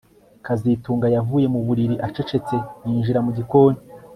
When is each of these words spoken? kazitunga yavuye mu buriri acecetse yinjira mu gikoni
kazitunga 0.45 1.07
yavuye 1.15 1.45
mu 1.53 1.59
buriri 1.67 1.95
acecetse 2.07 2.55
yinjira 2.85 3.19
mu 3.25 3.31
gikoni 3.37 3.79